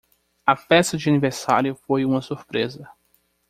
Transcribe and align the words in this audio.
A 0.47 0.55
festa 0.55 0.97
de 0.97 1.07
aniversário 1.07 1.75
foi 1.75 2.03
uma 2.05 2.23
surpresa. 2.23 2.89